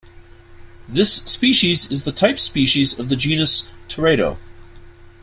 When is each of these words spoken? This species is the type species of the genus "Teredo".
This 0.89 1.13
species 1.13 1.91
is 1.91 2.05
the 2.05 2.11
type 2.11 2.39
species 2.39 2.97
of 2.97 3.09
the 3.09 3.15
genus 3.15 3.71
"Teredo". 3.87 4.39